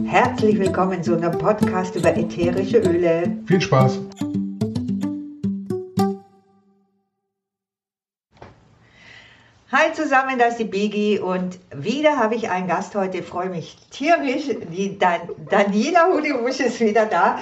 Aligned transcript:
Herzlich 0.00 0.58
willkommen 0.58 1.02
zu 1.02 1.14
einem 1.14 1.32
Podcast 1.32 1.94
über 1.96 2.16
ätherische 2.16 2.78
Öle. 2.78 3.36
Viel 3.46 3.60
Spaß! 3.60 4.00
Hi 9.70 9.92
zusammen, 9.92 10.38
das 10.38 10.52
ist 10.52 10.60
die 10.60 10.64
Bigi 10.64 11.18
und 11.18 11.58
wieder 11.76 12.16
habe 12.16 12.34
ich 12.36 12.48
einen 12.48 12.68
Gast 12.68 12.94
heute. 12.94 13.18
Ich 13.18 13.26
freue 13.26 13.50
mich 13.50 13.76
tierisch. 13.90 14.44
Die 14.72 14.98
Dan 14.98 15.20
Daniela 15.50 16.08
Hudibusch 16.10 16.60
ist 16.60 16.80
wieder 16.80 17.04
da. 17.04 17.38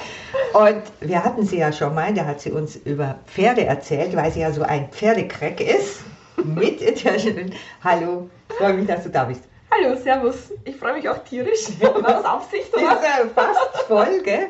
Und 0.53 0.82
wir 1.01 1.25
hatten 1.25 1.46
sie 1.46 1.59
ja 1.59 1.73
schon 1.73 1.95
mal, 1.95 2.12
da 2.12 2.27
hat 2.27 2.41
sie 2.41 2.51
uns 2.51 2.75
über 2.75 3.21
Pferde 3.27 3.64
erzählt, 3.64 4.17
weil 4.17 4.32
sie 4.32 4.41
ja 4.41 4.53
so 4.53 4.62
ein 4.62 4.89
Pferdekreck 4.91 5.61
ist. 5.61 6.01
Mit 6.45 6.82
ätherischen 6.82 7.37
Ölen. 7.37 7.55
Hallo, 7.85 8.29
ich 8.48 8.57
freue 8.57 8.75
mich, 8.75 8.89
dass 8.89 9.05
du 9.05 9.11
da 9.11 9.25
bist. 9.25 9.45
Hallo, 9.83 9.97
servus. 9.97 10.53
Ich 10.65 10.77
freue 10.77 10.95
mich 10.95 11.09
auch 11.09 11.19
tierisch. 11.19 11.69
War 11.81 12.03
das 12.03 12.25
Absicht, 12.25 12.73
oder? 12.75 12.83
ist 12.93 13.03
ja 13.03 13.29
fast 13.35 13.77
voll, 13.87 14.21
gell? 14.23 14.49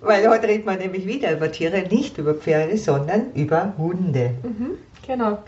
Weil 0.00 0.28
heute 0.28 0.48
reden 0.48 0.64
wir 0.66 0.76
nämlich 0.76 1.06
wieder 1.06 1.32
über 1.32 1.50
Tiere, 1.52 1.82
nicht 1.82 2.18
über 2.18 2.34
Pferde, 2.34 2.76
sondern 2.76 3.32
über 3.34 3.72
Hunde. 3.78 4.32
Genau. 5.06 5.38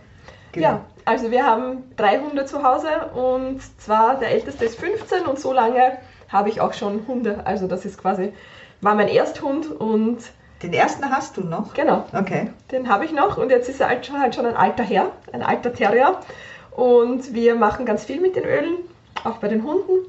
Genau. 0.52 0.66
Ja, 0.66 0.84
also 1.04 1.30
wir 1.32 1.45
haben 1.45 1.82
drei 1.96 2.20
Hunde 2.20 2.45
zu 2.45 2.62
Hause 2.62 2.87
und 3.15 3.60
zwar 3.80 4.18
der 4.20 4.30
älteste 4.30 4.65
ist 4.65 4.78
15 4.78 5.23
und 5.26 5.40
so 5.40 5.52
lange 5.52 5.98
habe 6.29 6.48
ich 6.48 6.60
auch 6.60 6.73
schon 6.74 7.04
Hunde. 7.09 7.40
Also 7.45 7.66
das 7.66 7.84
ist 7.84 7.98
quasi, 8.01 8.32
war 8.80 8.95
mein 8.95 9.09
Ersthund 9.09 9.68
und 9.73 10.18
Den 10.62 10.73
ersten 10.73 11.10
hast 11.10 11.37
du 11.37 11.40
noch? 11.40 11.74
genau, 11.74 12.04
Okay. 12.16 12.51
den 12.70 12.88
habe 12.88 13.04
ich 13.04 13.12
noch 13.12 13.37
und 13.38 13.51
jetzt 13.51 13.68
ist 13.68 13.80
er 13.80 13.88
halt 13.88 14.06
schon, 14.06 14.20
halt 14.20 14.37
schon 14.37 14.46
ein 14.46 14.56
alter 14.56 14.84
Herr, 14.84 15.10
ein 15.32 15.42
alter 15.42 15.73
Terrier. 15.73 16.20
Und 16.70 17.34
wir 17.34 17.54
machen 17.54 17.87
ganz 17.87 18.04
viel 18.04 18.20
mit 18.20 18.34
den 18.34 18.45
Ölen, 18.45 18.79
auch 19.23 19.38
bei 19.38 19.48
den 19.48 19.62
Hunden, 19.62 20.06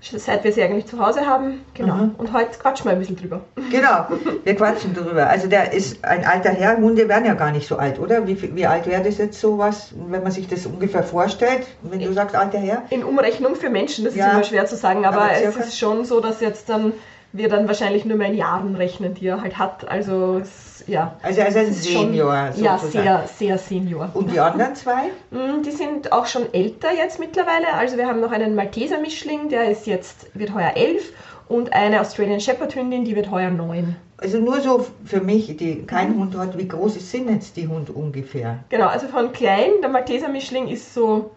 seit 0.00 0.44
wir 0.44 0.52
sie 0.52 0.62
eigentlich 0.62 0.86
zu 0.86 1.04
Hause 1.04 1.26
haben. 1.26 1.64
Genau. 1.74 1.94
Mhm. 1.94 2.14
Und 2.18 2.32
heute 2.32 2.56
quatschen 2.58 2.86
wir 2.86 2.92
ein 2.92 3.00
bisschen 3.00 3.16
drüber. 3.16 3.40
Genau, 3.70 4.06
wir 4.44 4.54
quatschen 4.54 4.94
drüber. 4.94 5.26
Also 5.28 5.48
der 5.48 5.72
ist 5.72 6.04
ein 6.04 6.24
alter 6.24 6.50
Herr. 6.50 6.76
Hunde 6.76 7.08
werden 7.08 7.24
ja 7.24 7.34
gar 7.34 7.50
nicht 7.50 7.66
so 7.66 7.76
alt, 7.76 7.98
oder? 7.98 8.26
Wie, 8.26 8.54
wie 8.54 8.66
alt 8.66 8.86
wäre 8.86 9.02
das 9.02 9.18
jetzt 9.18 9.40
sowas, 9.40 9.92
wenn 10.08 10.22
man 10.22 10.30
sich 10.30 10.46
das 10.46 10.66
ungefähr 10.66 11.02
vorstellt? 11.02 11.66
Wenn 11.82 12.00
du 12.00 12.12
sagst 12.12 12.36
alter 12.36 12.58
Herr? 12.58 12.82
In 12.90 13.02
Umrechnung 13.02 13.56
für 13.56 13.70
Menschen, 13.70 14.04
das 14.04 14.14
Ja. 14.14 14.26
ist 14.28 14.32
immer 14.34 14.44
schwer 14.44 14.66
zu 14.66 14.76
sagen, 14.76 15.04
aber, 15.04 15.22
Aber 15.22 15.32
es 15.32 15.56
ist 15.56 15.78
schon 15.78 16.04
so, 16.04 16.20
dass 16.20 16.40
jetzt 16.40 16.68
dann 16.68 16.92
wir 17.32 17.48
dann 17.50 17.68
wahrscheinlich 17.68 18.04
nur 18.06 18.16
mehr 18.16 18.28
in 18.28 18.36
Jahren 18.36 18.74
rechnen, 18.74 19.14
die 19.14 19.26
er 19.26 19.42
halt 19.42 19.58
hat. 19.58 19.86
Also 19.86 20.38
es, 20.40 20.67
ja. 20.88 21.16
Also 21.22 21.40
ist 21.42 21.56
ein 21.56 21.68
ist 21.68 21.88
schon- 21.90 22.06
Senior 22.06 22.50
Ja, 22.56 22.78
sehr, 22.78 23.24
sehr 23.26 23.58
Senior. 23.58 24.10
Und 24.14 24.32
die 24.32 24.40
anderen 24.40 24.74
zwei? 24.74 25.08
Mm, 25.30 25.62
Die 25.64 25.70
sind 25.70 26.12
auch 26.12 26.26
schon 26.26 26.52
älter 26.52 26.88
jetzt 26.96 27.18
mittlerweile. 27.20 27.72
Also 27.74 27.96
wir 27.96 28.06
haben 28.06 28.20
noch 28.20 28.32
einen 28.32 28.54
Malteser 28.54 28.98
Mischling, 28.98 29.48
der 29.48 29.70
ist 29.70 29.86
jetzt, 29.86 30.26
wird 30.34 30.54
heuer 30.54 30.72
elf 30.74 31.12
und 31.48 31.72
eine 31.72 32.00
Australian 32.00 32.40
Shepherd 32.40 32.74
Hündin, 32.74 33.04
die 33.04 33.14
wird 33.14 33.30
heuer 33.30 33.50
neun. 33.50 33.96
Also 34.20 34.38
nur 34.38 34.60
so 34.60 34.84
für 35.04 35.20
mich, 35.20 35.56
die 35.56 35.76
Mhm. 35.76 35.86
keinen 35.86 36.18
Hund 36.18 36.36
hat, 36.36 36.58
wie 36.58 36.66
groß 36.66 36.94
sind 37.10 37.30
jetzt 37.30 37.56
die 37.56 37.68
Hunde 37.68 37.92
ungefähr? 37.92 38.58
Genau, 38.68 38.86
also 38.88 39.06
von 39.06 39.32
klein, 39.32 39.70
der 39.80 39.88
Malteser 39.90 40.28
Mischling 40.28 40.66
ist 40.66 40.92
so, 40.92 41.30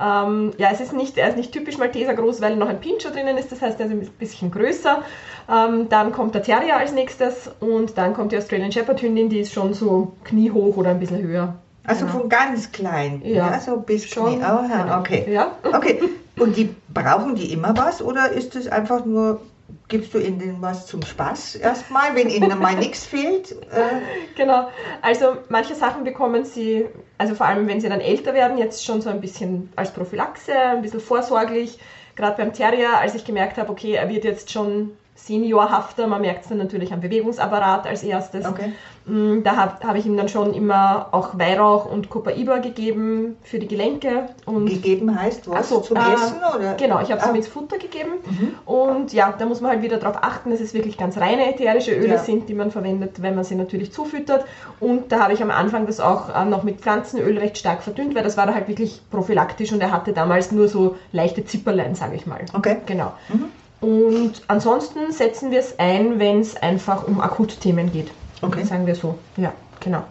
ähm, 0.00 0.52
ja, 0.58 0.68
es 0.72 0.80
ist 0.80 0.92
nicht, 0.92 1.16
er 1.18 1.28
ist 1.28 1.36
nicht 1.36 1.52
typisch 1.52 1.78
Malteser 1.78 2.14
groß, 2.14 2.40
weil 2.40 2.56
noch 2.56 2.68
ein 2.68 2.80
Pinscher 2.80 3.10
drinnen 3.10 3.36
ist, 3.38 3.50
das 3.52 3.60
heißt, 3.62 3.78
er 3.80 3.86
ist 3.86 3.92
ein 3.92 4.08
bisschen 4.18 4.50
größer. 4.50 5.02
Ähm, 5.50 5.88
dann 5.88 6.12
kommt 6.12 6.34
der 6.34 6.42
Terrier 6.42 6.76
als 6.76 6.92
nächstes 6.92 7.50
und 7.60 7.96
dann 7.98 8.14
kommt 8.14 8.32
die 8.32 8.36
Australian 8.38 8.70
Shepherd 8.72 9.00
Hündin, 9.02 9.28
die 9.28 9.40
ist 9.40 9.52
schon 9.52 9.74
so 9.74 10.12
kniehoch 10.24 10.76
oder 10.76 10.90
ein 10.90 11.00
bisschen 11.00 11.22
höher. 11.22 11.54
Also 11.84 12.04
Genau. 12.06 12.18
von 12.18 12.28
ganz 12.28 12.70
klein, 12.70 13.22
Ja. 13.24 13.50
ja, 13.52 13.60
so 13.60 13.78
bis 13.78 14.06
Schon, 14.06 14.26
Knie. 14.34 14.44
Oh, 14.44 14.64
ja. 14.68 14.98
okay. 15.00 15.26
Ja. 15.30 15.52
Okay. 15.64 16.00
Und 16.38 16.56
die 16.56 16.74
brauchen 16.92 17.34
die 17.34 17.52
immer 17.52 17.76
was 17.76 18.00
oder 18.02 18.30
ist 18.30 18.54
es 18.54 18.68
einfach 18.68 19.04
nur, 19.04 19.40
gibst 19.88 20.14
du 20.14 20.18
ihnen 20.18 20.58
was 20.60 20.86
zum 20.86 21.02
Spaß 21.02 21.56
erstmal, 21.56 22.14
wenn 22.14 22.28
ihnen 22.28 22.56
mal 22.60 22.74
nichts 22.78 23.04
fehlt? 23.06 23.52
Äh, 23.72 24.00
Genau, 24.36 24.68
also 25.02 25.38
manche 25.48 25.74
Sachen 25.74 26.04
bekommen 26.04 26.44
sie, 26.44 26.86
also 27.18 27.34
vor 27.34 27.46
allem 27.46 27.66
wenn 27.66 27.80
sie 27.80 27.88
dann 27.88 28.00
älter 28.00 28.32
werden, 28.34 28.58
jetzt 28.58 28.84
schon 28.84 29.02
so 29.02 29.10
ein 29.10 29.20
bisschen 29.20 29.72
als 29.76 29.92
Prophylaxe, 29.92 30.54
ein 30.54 30.82
bisschen 30.82 31.00
vorsorglich. 31.00 31.78
Gerade 32.16 32.36
beim 32.36 32.52
Terrier, 32.52 32.98
als 32.98 33.14
ich 33.14 33.24
gemerkt 33.24 33.58
habe, 33.58 33.70
okay, 33.70 33.92
er 33.92 34.08
wird 34.08 34.24
jetzt 34.24 34.50
schon 34.50 34.92
seniorhafter, 35.18 36.06
man 36.06 36.20
merkt 36.20 36.42
es 36.44 36.48
dann 36.48 36.58
natürlich 36.58 36.92
am 36.92 37.00
Bewegungsapparat 37.00 37.86
als 37.86 38.02
erstes. 38.02 38.46
okay. 38.46 38.72
Mm, 39.06 39.42
Da 39.42 39.56
habe 39.56 39.86
hab 39.86 39.96
ich 39.96 40.06
ihm 40.06 40.16
dann 40.16 40.28
schon 40.28 40.54
immer 40.54 41.08
auch 41.12 41.38
Weihrauch 41.38 41.90
und 41.90 42.08
Copaiba 42.08 42.58
gegeben 42.58 43.36
für 43.42 43.58
die 43.58 43.66
Gelenke. 43.66 44.26
Und 44.46 44.66
Gegeben 44.66 45.20
heißt 45.20 45.48
was? 45.50 45.68
So, 45.68 45.80
zum 45.80 45.96
äh, 45.96 46.12
Essen 46.14 46.36
oder? 46.56 46.74
Genau, 46.74 47.00
ich 47.00 47.10
habe 47.10 47.20
es 47.20 47.26
Ah, 47.26 47.30
ihm 47.30 47.36
ins 47.36 47.48
Futter 47.48 47.78
gegeben. 47.78 48.12
Mhm. 48.24 48.54
Und 48.64 49.12
ja, 49.12 49.34
da 49.36 49.46
muss 49.46 49.60
man 49.60 49.72
halt 49.72 49.82
wieder 49.82 49.96
darauf 49.98 50.22
achten, 50.22 50.50
dass 50.50 50.60
es 50.60 50.72
wirklich 50.74 50.96
ganz 50.96 51.18
reine 51.18 51.52
ätherische 51.52 51.92
Öle 51.94 52.14
Ja. 52.14 52.18
sind, 52.18 52.48
die 52.48 52.54
man 52.54 52.70
verwendet, 52.70 53.20
wenn 53.22 53.34
man 53.34 53.44
sie 53.44 53.54
natürlich 53.56 53.92
zufüttert. 53.92 54.44
Und 54.78 55.10
da 55.10 55.20
habe 55.20 55.32
ich 55.32 55.42
am 55.42 55.50
Anfang 55.50 55.86
das 55.86 56.00
auch 56.00 56.34
äh, 56.34 56.44
noch 56.44 56.62
mit 56.62 56.80
Pflanzenöl 56.80 57.38
recht 57.38 57.58
stark 57.58 57.82
verdünnt, 57.82 58.14
weil 58.14 58.22
das 58.24 58.36
war 58.36 58.46
da 58.46 58.54
halt 58.54 58.68
wirklich 58.68 59.00
prophylaktisch 59.10 59.72
und 59.72 59.80
er 59.80 59.90
hatte 59.90 60.12
damals 60.12 60.52
nur 60.52 60.68
so 60.68 60.96
leichte 61.12 61.44
Zipperlein, 61.44 61.94
sage 61.94 62.14
ich 62.14 62.26
mal. 62.26 62.40
Okay. 62.54 62.76
Genau. 62.86 63.12
Mhm. 63.28 63.46
Und 63.80 64.42
ansonsten 64.48 65.12
setzen 65.12 65.50
wir 65.50 65.60
es 65.60 65.78
ein, 65.78 66.18
wenn 66.18 66.40
es 66.40 66.56
einfach 66.56 67.06
um 67.06 67.20
Akutthemen 67.20 67.92
geht. 67.92 68.10
Okay. 68.42 68.64
Sagen 68.64 68.86
wir 68.86 68.94
so. 68.94 69.18
Ja, 69.36 69.52
genau. 69.80 70.02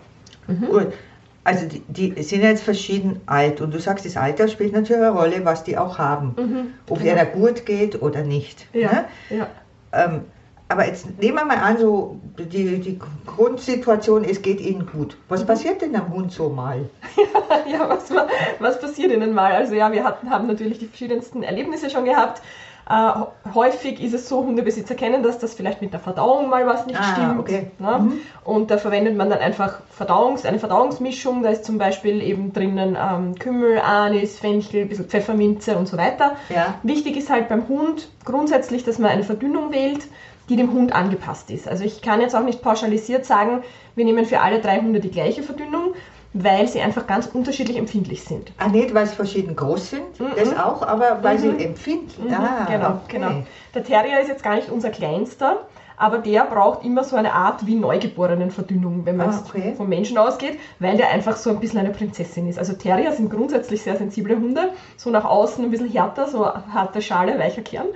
Mhm. 0.47 0.67
Gut. 0.67 0.87
Also 1.43 1.65
die, 1.65 1.79
die 1.87 2.23
sind 2.23 2.41
jetzt 2.43 2.63
verschieden 2.63 3.21
alt 3.25 3.61
und 3.61 3.73
du 3.73 3.79
sagst, 3.79 4.05
das 4.05 4.17
Alter 4.17 4.47
spielt 4.49 4.73
natürlich 4.73 5.01
eine 5.01 5.11
Rolle, 5.11 5.45
was 5.45 5.63
die 5.63 5.77
auch 5.77 5.97
haben. 5.97 6.35
Mhm. 6.37 6.73
Ob 6.89 6.97
es 6.97 7.03
Genau. 7.03 7.15
einer 7.15 7.25
gut 7.25 7.65
geht 7.65 8.01
oder 8.01 8.21
nicht. 8.21 8.67
Ja, 8.73 8.91
Ne? 8.91 9.05
ja. 9.29 9.47
Ähm, 9.93 10.21
aber 10.69 10.85
jetzt 10.85 11.05
nehmen 11.21 11.37
wir 11.37 11.45
mal 11.45 11.57
an, 11.59 11.77
so 11.77 12.19
die, 12.37 12.79
die 12.81 12.99
Grundsituation, 13.25 14.25
es 14.25 14.41
geht 14.41 14.59
ihnen 14.59 14.85
gut. 14.85 15.15
Was 15.29 15.43
Mhm. 15.43 15.47
passiert 15.47 15.81
denn 15.81 15.95
am 15.95 16.13
Hund 16.13 16.33
so 16.33 16.49
mal? 16.49 16.89
ja, 17.71 17.87
was, 17.87 18.09
ma- 18.09 18.27
was 18.59 18.79
passiert 18.81 19.13
ihnen 19.13 19.33
mal? 19.33 19.53
Also 19.53 19.73
ja, 19.75 19.89
wir 19.93 20.03
hatten, 20.03 20.29
haben 20.29 20.47
natürlich 20.47 20.79
die 20.79 20.87
verschiedensten 20.87 21.43
Erlebnisse 21.43 21.89
schon 21.89 22.03
gehabt. 22.03 22.41
Äh, 22.89 23.53
häufig 23.53 24.01
ist 24.01 24.13
es 24.13 24.29
so, 24.29 24.45
Hundebesitzer 24.45 24.95
kennen 24.95 25.21
das, 25.23 25.39
dass 25.39 25.53
vielleicht 25.53 25.81
mit 25.81 25.91
der 25.91 25.99
Verdauung 25.99 26.49
mal 26.49 26.65
was 26.65 26.85
nicht 26.85 26.99
Ah, 26.99 27.03
stimmt. 27.13 27.39
okay. 27.39 27.71
Ne? 27.79 27.97
Mhm. 27.99 28.13
Und 28.45 28.71
da 28.71 28.77
verwendet 28.77 29.17
man 29.17 29.29
dann 29.29 29.39
einfach 29.39 29.79
Verdauungs-, 29.97 30.45
eine 30.45 30.59
Verdauungsmischung. 30.59 31.43
Da 31.43 31.49
ist 31.49 31.65
zum 31.65 31.77
Beispiel 31.77 32.21
eben 32.21 32.53
drinnen 32.53 32.97
ähm, 32.99 33.35
Kümmel, 33.35 33.79
Anis, 33.79 34.39
Fenchel, 34.39 34.83
ein 34.83 34.89
bisschen 34.89 35.07
Pfefferminze 35.09 35.75
und 35.77 35.87
so 35.87 35.97
weiter. 35.97 36.37
Ja. 36.47 36.75
Wichtig 36.83 37.17
ist 37.17 37.29
halt 37.29 37.49
beim 37.49 37.67
Hund 37.67 38.07
grundsätzlich, 38.23 38.83
dass 38.85 38.99
man 38.99 39.11
eine 39.11 39.23
Verdünnung 39.23 39.73
wählt, 39.73 40.07
die 40.47 40.55
dem 40.55 40.71
Hund 40.71 40.93
angepasst 40.93 41.51
ist. 41.51 41.67
Also 41.67 41.83
ich 41.83 42.01
kann 42.01 42.21
jetzt 42.21 42.35
auch 42.35 42.43
nicht 42.43 42.61
pauschalisiert 42.61 43.25
sagen, 43.25 43.63
wir 43.95 44.05
nehmen 44.05 44.25
für 44.25 44.39
alle 44.39 44.59
drei 44.59 44.79
Hunde 44.79 45.01
die 45.01 45.11
gleiche 45.11 45.43
Verdünnung, 45.43 45.93
weil 46.43 46.67
sie 46.67 46.81
einfach 46.81 47.07
ganz 47.07 47.27
unterschiedlich 47.27 47.77
empfindlich 47.77 48.23
sind. 48.23 48.51
Ah, 48.57 48.67
nicht, 48.67 48.93
weil 48.93 49.07
sie 49.07 49.15
verschieden 49.15 49.55
groß 49.55 49.89
sind, 49.89 50.19
Mhm. 50.19 50.31
das 50.35 50.55
auch, 50.57 50.81
aber 50.81 51.19
weil 51.23 51.35
Mhm. 51.37 51.39
sie 51.57 51.65
empfinden. 51.65 52.27
Mhm, 52.27 52.33
Ah, 52.33 52.65
genau, 52.69 52.89
okay. 52.89 53.17
genau. 53.17 53.31
Der 53.73 53.83
Terrier 53.83 54.19
ist 54.21 54.27
jetzt 54.27 54.43
gar 54.43 54.55
nicht 54.55 54.69
unser 54.69 54.89
kleinster, 54.89 55.65
aber 55.97 56.19
der 56.19 56.45
braucht 56.45 56.85
immer 56.85 57.03
so 57.03 57.15
eine 57.15 57.33
Art 57.33 57.65
wie 57.65 57.73
Neugeborenen-Verdünnung, 57.75 59.05
wenn 59.05 59.17
man 59.17 59.31
Ah, 59.31 59.43
okay. 59.47 59.73
vom 59.75 59.89
Menschen 59.89 60.17
ausgeht, 60.17 60.59
weil 60.79 60.95
der 60.95 61.09
einfach 61.09 61.35
so 61.37 61.49
ein 61.49 61.59
bisschen 61.59 61.79
eine 61.79 61.89
Prinzessin 61.89 62.47
ist. 62.47 62.59
Also 62.59 62.73
Terrier 62.73 63.11
sind 63.11 63.31
grundsätzlich 63.31 63.81
sehr 63.81 63.95
sensible 63.97 64.35
Hunde, 64.35 64.69
so 64.95 65.09
nach 65.09 65.25
außen 65.25 65.65
ein 65.65 65.71
bisschen 65.71 65.89
härter, 65.89 66.27
so 66.27 66.45
harte 66.45 67.01
Schale, 67.01 67.39
weicher 67.39 67.63
Kern. 67.63 67.87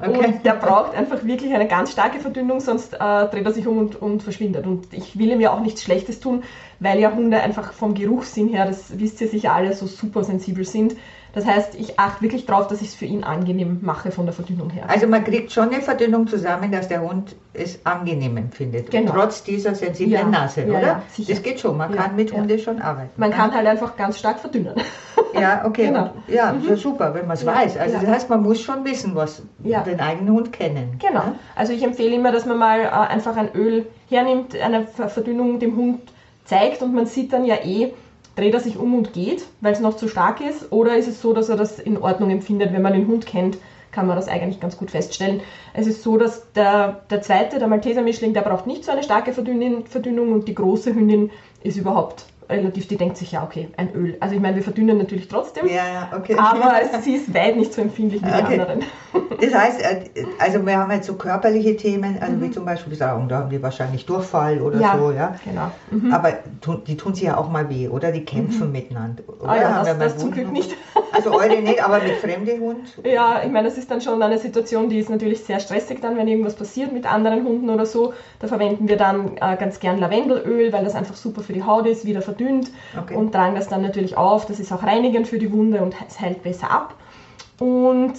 Okay. 0.00 0.26
Und 0.26 0.44
der 0.46 0.54
braucht 0.54 0.94
einfach 0.94 1.22
wirklich 1.24 1.52
eine 1.52 1.68
ganz 1.68 1.92
starke 1.92 2.18
Verdünnung, 2.18 2.60
sonst 2.60 2.94
äh, 2.94 2.96
dreht 2.98 3.44
er 3.44 3.52
sich 3.52 3.66
um 3.66 3.76
und, 3.76 4.00
und 4.00 4.22
verschwindet. 4.22 4.66
Und 4.66 4.92
ich 4.92 5.18
will 5.18 5.30
ihm 5.30 5.40
ja 5.40 5.52
auch 5.52 5.60
nichts 5.60 5.82
Schlechtes 5.82 6.18
tun, 6.18 6.42
weil 6.78 6.98
ja 6.98 7.12
Hunde 7.12 7.40
einfach 7.40 7.74
vom 7.74 7.92
Geruchssinn 7.92 8.48
her, 8.48 8.64
das 8.64 8.98
wisst 8.98 9.20
ihr 9.20 9.28
sicher 9.28 9.52
alle, 9.52 9.74
so 9.74 9.86
super 9.86 10.24
sensibel 10.24 10.64
sind. 10.64 10.96
Das 11.32 11.46
heißt, 11.46 11.74
ich 11.76 11.98
achte 11.98 12.22
wirklich 12.22 12.46
darauf, 12.46 12.66
dass 12.66 12.80
ich 12.80 12.88
es 12.88 12.94
für 12.94 13.04
ihn 13.04 13.22
angenehm 13.24 13.78
mache 13.82 14.10
von 14.10 14.26
der 14.26 14.32
Verdünnung 14.32 14.70
her. 14.70 14.84
Also 14.88 15.06
man 15.06 15.22
kriegt 15.24 15.52
schon 15.52 15.68
eine 15.70 15.80
Verdünnung 15.80 16.26
zusammen, 16.26 16.72
dass 16.72 16.88
der 16.88 17.02
Hund 17.02 17.36
es 17.54 17.84
angenehm 17.86 18.36
empfindet. 18.36 18.90
Genau. 18.90 19.12
Trotz 19.12 19.44
dieser 19.44 19.74
sensiblen 19.74 20.12
Ja, 20.12 20.24
Nase, 20.26 20.62
ja, 20.62 20.66
oder? 20.78 20.80
ja, 20.80 21.02
sicher. 21.08 21.32
das 21.32 21.42
geht 21.42 21.60
schon, 21.60 21.76
man 21.76 21.94
Ja, 21.94 22.02
kann 22.02 22.16
mit 22.16 22.30
ja. 22.32 22.38
Hunde 22.38 22.58
schon 22.58 22.80
arbeiten. 22.82 23.10
Man 23.16 23.30
kann 23.30 23.54
halt 23.54 23.66
einfach 23.66 23.96
ganz 23.96 24.18
stark 24.18 24.40
verdünnen. 24.40 24.74
Ja, 25.34 25.64
okay. 25.64 25.86
Genau. 25.90 26.10
Ja, 26.28 26.54
so 26.66 26.74
super, 26.76 27.14
wenn 27.14 27.26
man 27.26 27.36
es 27.36 27.46
weiß. 27.46 27.76
Also 27.76 27.96
das 28.00 28.08
heißt, 28.08 28.30
man 28.30 28.42
muss 28.42 28.60
schon 28.60 28.84
wissen, 28.84 29.14
was 29.14 29.42
Ja. 29.62 29.82
den 29.82 30.00
eigenen 30.00 30.34
Hund 30.34 30.52
kennen. 30.52 30.98
Genau. 30.98 31.22
Also 31.54 31.72
ich 31.72 31.82
empfehle 31.82 32.14
immer, 32.16 32.32
dass 32.32 32.44
man 32.46 32.58
mal 32.58 32.80
äh, 32.80 32.88
einfach 32.88 33.36
ein 33.36 33.48
Öl 33.54 33.86
hernimmt, 34.08 34.56
eine 34.60 34.86
Ver- 34.86 35.08
Verdünnung 35.08 35.58
dem 35.60 35.76
Hund 35.76 36.00
zeigt 36.44 36.82
und 36.82 36.92
man 36.94 37.06
sieht 37.06 37.32
dann 37.32 37.44
ja 37.44 37.56
eh, 37.64 37.92
dreht 38.36 38.54
er 38.54 38.60
sich 38.60 38.76
um 38.78 38.94
und 38.94 39.12
geht, 39.12 39.44
weil 39.60 39.72
es 39.72 39.80
noch 39.80 39.96
zu 39.96 40.08
stark 40.08 40.40
ist, 40.40 40.72
oder 40.72 40.96
ist 40.96 41.08
es 41.08 41.20
so, 41.20 41.32
dass 41.32 41.48
er 41.48 41.56
das 41.56 41.78
in 41.78 41.98
Ordnung 41.98 42.30
empfindet, 42.30 42.72
wenn 42.72 42.82
man 42.82 42.92
den 42.92 43.06
Hund 43.06 43.26
kennt, 43.26 43.58
kann 43.92 44.06
man 44.06 44.16
das 44.16 44.28
eigentlich 44.28 44.60
ganz 44.60 44.76
gut 44.76 44.90
feststellen. 44.90 45.40
Es 45.74 45.86
ist 45.86 46.02
so, 46.02 46.16
dass 46.16 46.52
der, 46.52 47.00
der 47.10 47.22
zweite, 47.22 47.58
der 47.58 47.66
Malteser 47.68 48.02
Mischling, 48.02 48.32
der 48.34 48.42
braucht 48.42 48.66
nicht 48.66 48.84
so 48.84 48.92
eine 48.92 49.02
starke 49.02 49.32
Verdünnung, 49.32 49.86
Verdünnung 49.86 50.32
und 50.32 50.46
die 50.46 50.54
große 50.54 50.94
Hündin 50.94 51.30
ist 51.62 51.76
überhaupt 51.76 52.26
relativ, 52.48 52.88
die 52.88 52.96
denkt 52.96 53.16
sich 53.16 53.32
ja, 53.32 53.42
okay, 53.44 53.68
ein 53.76 53.92
Öl. 53.94 54.16
Also 54.20 54.34
ich 54.34 54.40
meine, 54.40 54.56
wir 54.56 54.62
verdünnen 54.62 54.98
natürlich 54.98 55.28
trotzdem, 55.28 55.66
Ja, 55.66 55.86
ja, 55.86 56.12
okay. 56.16 56.34
aber 56.36 56.80
sie 57.02 57.14
ist 57.14 57.32
weit 57.34 57.56
nicht 57.56 57.72
so 57.72 57.80
empfindlich 57.80 58.22
wie 58.22 58.26
die 58.26 58.32
Okay. 58.32 58.58
anderen. 58.60 58.84
Das 59.40 59.54
heißt, 59.54 59.80
äh, 59.82 60.24
also 60.38 60.64
wir 60.66 60.76
haben 60.76 60.90
jetzt 60.92 61.06
so 61.06 61.14
körperliche 61.14 61.76
Themen, 61.76 62.18
also 62.20 62.34
Mhm. 62.34 62.42
wie 62.42 62.50
zum 62.50 62.64
Beispiel 62.64 62.94
sagen, 62.94 63.28
da 63.28 63.38
haben 63.38 63.50
die 63.50 63.62
wahrscheinlich 63.62 64.04
Durchfall 64.06 64.60
oder 64.60 64.78
Ja. 64.78 64.98
so, 64.98 65.10
ja. 65.12 65.34
Genau. 65.44 65.70
Mhm. 65.90 66.12
Aber 66.12 66.32
tu- 66.60 66.76
die 66.76 66.96
tun 66.96 67.14
sich 67.14 67.24
ja 67.24 67.36
auch 67.36 67.48
mal 67.48 67.68
weh, 67.70 67.88
oder? 67.88 68.12
Die 68.12 68.24
kämpfen 68.24 68.70
miteinander. 68.72 69.22
Oder? 69.40 69.48
Ah 69.50 69.56
ja, 69.56 69.74
Haben 69.76 69.86
das, 69.86 69.98
das 70.14 70.18
zum? 70.18 70.30
Glück 70.30 70.50
nicht. 70.52 70.76
Also 71.12 71.32
eure 71.32 71.60
nicht, 71.60 71.82
aber 71.84 71.98
mit 72.00 72.12
fremden 72.20 72.60
Hund? 72.60 72.80
Ja, 73.04 73.42
ich 73.44 73.50
meine, 73.50 73.68
das 73.68 73.78
ist 73.78 73.90
dann 73.90 74.00
schon 74.00 74.22
eine 74.22 74.38
Situation, 74.38 74.88
die 74.88 74.98
ist 74.98 75.10
natürlich 75.10 75.42
sehr 75.44 75.58
stressig 75.60 76.00
dann, 76.00 76.16
wenn 76.16 76.28
irgendwas 76.28 76.54
passiert 76.54 76.92
mit 76.92 77.10
anderen 77.10 77.44
Hunden 77.44 77.68
oder 77.70 77.86
so. 77.86 78.12
Da 78.38 78.46
verwenden 78.46 78.88
wir 78.88 78.96
dann 78.96 79.36
äh, 79.36 79.56
ganz 79.58 79.80
gern 79.80 79.98
Lavendelöl, 79.98 80.72
weil 80.72 80.84
das 80.84 80.94
einfach 80.94 81.16
super 81.16 81.40
für 81.42 81.52
die 81.52 81.62
Haut 81.64 81.86
ist, 81.86 82.04
wieder 82.04 82.22
verdünnt 82.22 82.70
Okay. 82.98 83.16
und 83.16 83.32
tragen 83.32 83.54
das 83.54 83.68
dann 83.68 83.82
natürlich 83.82 84.16
auf. 84.16 84.46
Das 84.46 84.60
ist 84.60 84.72
auch 84.72 84.82
reinigend 84.82 85.26
für 85.28 85.38
die 85.38 85.52
Wunde 85.52 85.80
und 85.82 85.94
es 86.08 86.20
heilt 86.20 86.42
besser 86.42 86.70
ab. 86.70 86.94
Und 87.58 88.14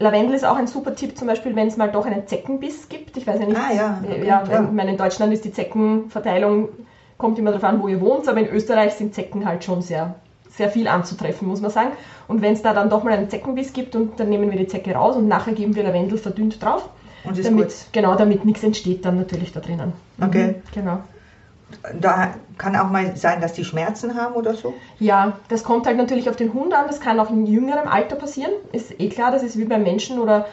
Lavendel 0.00 0.34
ist 0.34 0.44
auch 0.44 0.56
ein 0.56 0.66
super 0.66 0.94
Tipp, 0.94 1.18
zum 1.18 1.26
Beispiel, 1.26 1.56
wenn 1.56 1.68
es 1.68 1.76
mal 1.76 1.90
doch 1.90 2.06
einen 2.06 2.26
Zeckenbiss 2.26 2.88
gibt. 2.88 3.16
Ich 3.16 3.26
weiß 3.26 3.40
ja 3.40 3.46
nicht, 3.46 3.58
Ah, 3.58 3.72
ja, 3.74 4.00
okay, 4.02 4.26
ja, 4.26 4.44
ja. 4.48 4.64
ich 4.64 4.70
meine, 4.70 4.92
in 4.92 4.96
Deutschland 4.96 5.32
ist 5.32 5.44
die 5.44 5.52
Zeckenverteilung, 5.52 6.68
kommt 7.16 7.38
immer 7.38 7.50
darauf 7.50 7.64
an, 7.64 7.80
wo 7.82 7.88
ihr 7.88 8.00
wohnt, 8.00 8.28
aber 8.28 8.38
in 8.40 8.46
Österreich 8.46 8.94
sind 8.94 9.14
Zecken 9.14 9.44
halt 9.44 9.64
schon 9.64 9.82
sehr, 9.82 10.14
sehr 10.50 10.68
viel 10.68 10.86
anzutreffen, 10.86 11.48
muss 11.48 11.60
man 11.60 11.70
sagen. 11.70 11.92
Und 12.28 12.42
wenn 12.42 12.52
es 12.52 12.62
da 12.62 12.72
dann 12.72 12.90
doch 12.90 13.02
mal 13.02 13.12
einen 13.12 13.28
Zeckenbiss 13.28 13.72
gibt 13.72 13.96
und 13.96 14.20
dann 14.20 14.28
nehmen 14.28 14.50
wir 14.50 14.56
die 14.56 14.68
Zecke 14.68 14.94
raus 14.94 15.16
und 15.16 15.26
nachher 15.26 15.52
geben 15.52 15.74
wir 15.74 15.82
Lavendel 15.82 16.18
verdünnt 16.18 16.62
drauf. 16.62 16.88
Und 17.24 17.36
ist 17.36 17.46
damit, 17.46 17.66
gut. 17.66 17.74
Genau, 17.92 18.14
damit 18.14 18.44
nichts 18.44 18.62
entsteht 18.62 19.04
dann 19.04 19.16
natürlich 19.16 19.50
da 19.52 19.58
drinnen. 19.60 19.92
Okay. 20.20 20.48
Mhm, 20.48 20.54
genau. 20.72 20.98
Da 22.00 22.34
kann 22.56 22.76
auch 22.76 22.90
mal 22.90 23.16
sein, 23.16 23.40
dass 23.40 23.52
die 23.52 23.64
Schmerzen 23.64 24.16
haben 24.16 24.34
oder 24.34 24.54
so. 24.54 24.74
Ja, 24.98 25.38
das 25.48 25.64
kommt 25.64 25.86
halt 25.86 25.96
natürlich 25.96 26.28
auf 26.28 26.36
den 26.36 26.52
Hund 26.54 26.74
an. 26.74 26.86
Das 26.86 27.00
kann 27.00 27.20
auch 27.20 27.30
in 27.30 27.46
jüngerem 27.46 27.88
Alter 27.88 28.16
passieren. 28.16 28.52
Ist 28.72 28.98
eh 28.98 29.08
klar, 29.08 29.30
das 29.30 29.42
ist 29.42 29.58
wie 29.58 29.64
beim 29.64 29.82
Menschen 29.82 30.18
oder 30.18 30.46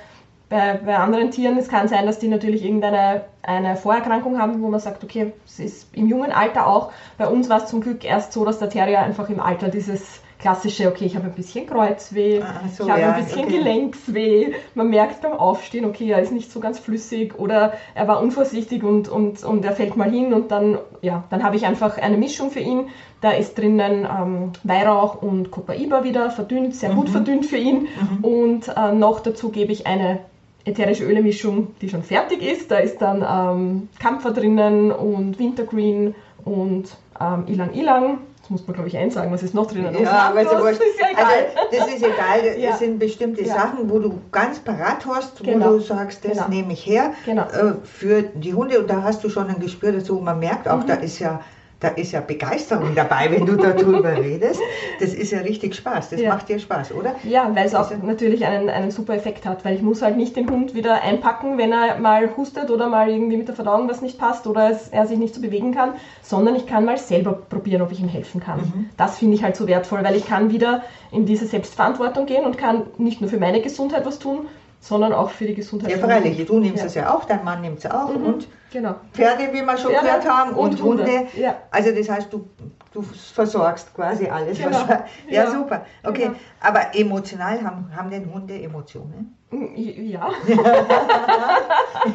bei, 0.50 0.80
bei 0.86 0.98
anderen 0.98 1.32
Tieren. 1.32 1.58
Es 1.58 1.70
kann 1.70 1.88
sein, 1.88 2.06
dass 2.06 2.20
die 2.20 2.28
natürlich 2.28 2.64
irgendeine 2.64 3.22
eine 3.42 3.76
Vorerkrankung 3.76 4.40
haben, 4.40 4.62
wo 4.62 4.70
man 4.70 4.80
sagt, 4.80 5.04
okay, 5.04 5.34
es 5.46 5.60
ist 5.60 5.96
im 5.96 6.08
jungen 6.08 6.32
Alter 6.32 6.68
auch. 6.68 6.92
Bei 7.18 7.28
uns 7.28 7.50
war 7.50 7.64
es 7.64 7.68
zum 7.68 7.82
Glück 7.82 8.04
erst 8.04 8.34
so, 8.34 8.44
dass 8.44 8.60
der 8.60 8.70
Terrier 8.70 9.00
einfach 9.02 9.30
im 9.30 9.40
Alter 9.40 9.70
dieses 9.70 10.22
klassische, 10.40 10.88
okay, 10.88 11.06
ich 11.06 11.16
habe 11.16 11.26
ein 11.28 11.34
bisschen 11.34 11.66
Kreuzweh, 11.66 12.42
Ah, 12.42 12.68
so, 12.68 12.84
ich 12.84 12.90
habe 12.90 13.02
ja, 13.02 13.14
ein 13.14 13.24
bisschen 13.24 13.46
okay. 13.46 13.58
Gelenksweh. 13.58 14.54
Man 14.76 14.90
merkt 14.90 15.22
beim 15.22 15.34
Aufstehen, 15.34 15.86
okay, 15.86 16.10
er 16.12 16.20
ist 16.22 16.32
nicht 16.32 16.52
so 16.52 16.60
ganz 16.60 16.80
flüssig 16.80 17.40
oder 17.40 17.74
er 17.96 18.08
war 18.08 18.22
unvorsichtig 18.22 18.84
und, 18.84 19.08
und, 19.08 19.44
und 19.44 19.64
er 19.66 19.72
fällt 19.74 19.96
mal 19.98 20.10
hin 20.10 20.34
und 20.34 20.52
dann, 20.52 20.78
ja, 21.02 21.24
dann 21.30 21.44
habe 21.44 21.56
ich 21.56 21.66
einfach 21.66 21.98
eine 21.98 22.18
Mischung 22.18 22.52
für 22.52 22.60
ihn. 22.60 22.90
Da 23.22 23.32
ist 23.32 23.58
drinnen 23.58 24.06
ähm, 24.06 24.52
Weihrauch 24.64 25.22
und 25.22 25.52
Copaiba 25.52 26.04
wieder 26.04 26.30
verdünnt, 26.30 26.76
sehr 26.76 26.92
Mhm. 26.92 26.96
gut 26.96 27.10
verdünnt 27.10 27.46
für 27.46 27.58
ihn. 27.58 27.88
Und 28.22 28.68
äh, 28.68 28.92
noch 28.94 29.22
dazu 29.22 29.50
gebe 29.50 29.72
ich 29.72 29.88
eine 29.88 30.20
ätherische 30.66 31.06
Ölemischung, 31.06 31.68
die 31.82 31.90
schon 31.90 32.04
fertig 32.04 32.42
ist. 32.42 32.70
Da 32.72 32.78
ist 32.78 33.02
dann 33.02 33.24
ähm, 33.28 33.90
Kampfer 34.00 34.32
drinnen 34.32 34.92
und 34.92 35.40
Wintergreen 35.40 36.14
und 36.44 36.98
ähm, 37.20 37.44
Ilang 37.48 37.74
Ilang. 37.74 38.18
Das 38.46 38.52
muss 38.52 38.68
man, 38.68 38.76
glaube 38.76 38.90
ich, 38.90 38.96
einsagen, 38.96 39.32
was 39.32 39.42
ist 39.42 39.56
noch 39.56 39.66
drinnen. 39.66 39.98
Ja, 40.00 40.30
aber 40.30 40.44
so 40.44 40.52
das 40.64 40.74
ist 40.78 41.00
ja 41.00 41.08
egal. 41.12 41.26
Also, 41.26 41.80
das 41.80 41.88
ist 41.96 42.04
egal. 42.04 42.58
Ja. 42.60 42.70
Es 42.70 42.78
sind 42.80 43.00
bestimmte 43.00 43.42
Ja. 43.44 43.56
Sachen, 43.56 43.90
wo 43.90 43.98
du 43.98 44.22
ganz 44.32 44.60
parat 44.60 45.04
hast, 45.08 45.44
Genau. 45.44 45.66
wo 45.66 45.70
du 45.72 45.80
sagst, 45.80 46.24
das 46.24 46.34
Genau. 46.34 46.48
nehme 46.50 46.74
ich 46.74 46.86
her 46.86 47.14
Genau. 47.26 47.42
äh, 47.46 47.74
für 47.84 48.22
die 48.22 48.54
Hunde. 48.54 48.80
Und 48.80 48.88
da 48.88 49.02
hast 49.02 49.24
du 49.24 49.30
schon 49.30 49.48
ein 49.48 49.60
Gespür 49.60 49.94
dazu. 49.94 50.20
Man 50.20 50.38
merkt 50.38 50.68
auch, 50.68 50.78
Mhm. 50.84 50.86
da 50.86 50.94
ist 50.94 51.18
ja 51.18 51.42
da 51.81 51.89
ist 51.89 52.13
ja 52.13 52.22
Begeisterung 52.22 52.95
dabei, 52.95 53.30
wenn 53.31 53.45
du 53.45 53.56
darüber 53.57 54.16
redest. 54.18 54.62
Das 55.00 55.13
ist 55.13 55.31
ja 55.31 55.39
richtig 55.39 55.75
Spaß. 55.75 56.10
Das 56.12 56.22
Ja. 56.22 56.30
macht 56.33 56.48
dir 56.50 56.57
Spaß, 56.57 56.94
oder? 56.94 57.16
Ja, 57.24 57.51
weil 57.54 57.66
es 57.68 57.75
auch 57.75 57.92
Also- 57.92 58.06
natürlich 58.06 58.45
einen, 58.45 58.69
einen 58.69 58.92
super 58.92 59.13
Effekt 59.13 59.45
hat, 59.45 59.66
weil 59.66 59.75
ich 59.75 59.81
muss 59.81 60.01
halt 60.01 60.16
nicht 60.18 60.36
den 60.36 60.50
Hund 60.50 60.74
wieder 60.74 61.01
einpacken, 61.04 61.57
wenn 61.57 61.72
er 61.74 61.98
mal 62.00 62.30
hustet 62.38 62.72
oder 62.72 62.88
mal 62.88 63.10
irgendwie 63.10 63.38
mit 63.38 63.48
der 63.48 63.56
Verdauung 63.56 63.89
was 63.89 64.01
nicht 64.01 64.18
passt 64.18 64.48
oder 64.48 64.69
es, 64.72 64.88
er 64.88 65.06
sich 65.06 65.18
nicht 65.18 65.36
so 65.36 65.42
bewegen 65.42 65.74
kann, 65.74 65.94
sondern 66.22 66.56
ich 66.56 66.66
kann 66.66 66.86
mal 66.86 66.98
selber 66.98 67.33
probieren, 67.33 67.81
ob 67.81 67.92
ich 67.92 68.00
ihm 68.00 68.07
helfen 68.10 68.39
kann. 68.42 68.60
Mhm. 68.60 68.89
Das 68.98 69.18
finde 69.19 69.36
ich 69.36 69.44
halt 69.44 69.56
so 69.56 69.68
wertvoll, 69.68 70.04
weil 70.04 70.16
ich 70.16 70.25
kann 70.27 70.51
wieder 70.51 70.81
in 71.12 71.25
diese 71.25 71.45
Selbstverantwortung 71.45 72.25
gehen 72.25 72.45
und 72.45 72.57
kann 72.57 72.83
nicht 72.98 73.19
nur 73.22 73.30
für 73.30 73.38
meine 73.38 73.62
Gesundheit 73.62 74.06
was 74.06 74.19
tun, 74.19 74.48
sondern 74.86 75.14
auch 75.14 75.32
für 75.32 75.46
die 75.46 75.56
Gesundheit 75.56 75.90
Ja, 75.90 75.98
freilich. 75.98 76.46
Du 76.46 76.60
nimmst 76.60 76.82
Ja. 76.82 76.86
es 76.86 76.94
ja 76.94 77.16
auch, 77.16 77.26
dein 77.26 77.44
Mann 77.44 77.62
nimmt 77.62 77.80
es 77.80 77.90
auch. 77.90 78.10
Mhm. 78.16 78.24
Und 78.26 78.48
Genau. 78.72 78.96
Pferde, 79.14 79.48
wie 79.54 79.62
wir 79.62 79.78
schon 79.78 79.92
Pferde 79.92 80.06
gehört 80.06 80.30
haben, 80.30 80.52
und, 80.52 80.74
und 80.74 80.82
Hunde. 80.84 81.04
Hunde. 81.06 81.28
Ja. 81.38 81.56
Also 81.72 81.92
das 81.92 82.08
heißt, 82.10 82.32
du, 82.32 82.46
du 82.94 83.02
versorgst 83.02 83.96
quasi 83.96 84.28
alles. 84.28 84.60
Genau. 84.60 84.78
was- 84.88 85.00
Ja, 85.28 85.46
Ja. 85.46 85.52
super. 85.52 85.86
Okay, 86.04 86.26
Genau. 86.26 86.36
aber 86.62 86.82
emotional 86.94 87.64
haben, 87.64 87.90
haben 87.96 88.10
denn 88.12 88.32
Hunde 88.32 88.62
Emotionen? 88.62 89.36
Ja. 89.76 90.30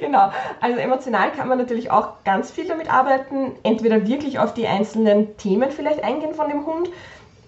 genau. 0.00 0.30
Also 0.60 0.78
emotional 0.78 1.32
kann 1.32 1.48
man 1.48 1.58
natürlich 1.58 1.90
auch 1.90 2.24
ganz 2.24 2.50
viel 2.50 2.66
damit 2.66 2.92
arbeiten. 2.92 3.52
Entweder 3.62 4.06
wirklich 4.06 4.38
auf 4.38 4.54
die 4.54 4.66
einzelnen 4.66 5.36
Themen 5.36 5.70
vielleicht 5.70 6.02
eingehen 6.04 6.34
von 6.34 6.48
dem 6.48 6.66
Hund. 6.66 6.88